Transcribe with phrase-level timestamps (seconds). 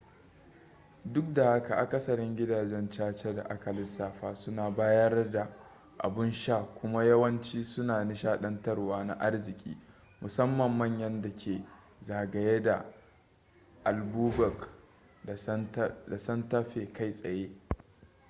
[1.05, 5.55] duk da haka akasarin gidajen caca da aka lissafa suna bayar da
[5.97, 9.77] abun sha kuma yawanci suna nishadantarwa na arziki
[10.21, 11.65] musamman manyan dake
[12.01, 12.85] zagaye da
[13.83, 14.67] albuquerque
[16.07, 17.49] da santa fe kai tsaye